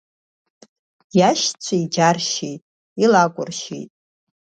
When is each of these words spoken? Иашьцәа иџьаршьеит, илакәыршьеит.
Иашьцәа 1.17 1.75
иџьаршьеит, 1.83 2.61
илакәыршьеит. 3.03 3.91